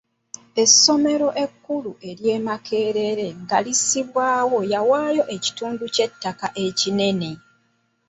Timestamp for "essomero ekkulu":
0.63-1.91